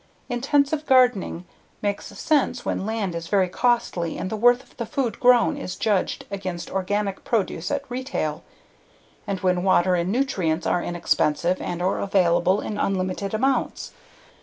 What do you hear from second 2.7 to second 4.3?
land is very costly